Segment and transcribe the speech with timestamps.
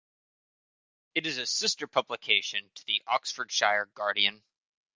[1.13, 4.41] It is a sister publication to the "Oxfordshire Guardian".